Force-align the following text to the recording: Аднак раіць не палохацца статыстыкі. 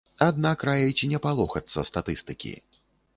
Аднак 0.27 0.63
раіць 0.69 1.07
не 1.11 1.19
палохацца 1.25 1.83
статыстыкі. 1.91 2.55